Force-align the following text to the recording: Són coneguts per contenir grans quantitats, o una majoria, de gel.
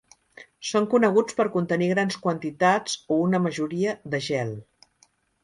Són 0.69 0.87
coneguts 0.93 1.37
per 1.41 1.45
contenir 1.55 1.89
grans 1.91 2.17
quantitats, 2.23 2.97
o 3.17 3.19
una 3.27 3.43
majoria, 3.45 3.95
de 4.17 4.25
gel. 4.31 4.57